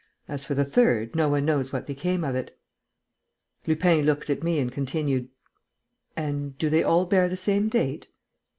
[0.27, 2.57] As for the third, no one knows what became of it."
[3.67, 5.29] Lupin looked at me and continued:
[6.17, 8.07] "And do they all bear the same date?"